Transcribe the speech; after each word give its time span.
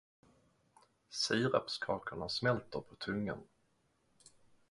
Sirapskakorna 1.09 2.29
smälter 2.29 2.79
på 2.79 2.95
tungan. 2.95 3.37